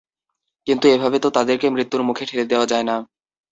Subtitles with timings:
[0.67, 2.95] কিন্ত এভাবে তো তাদেরকে মৃত্যুর মুখে ঠেলে দেওয়া যায় না।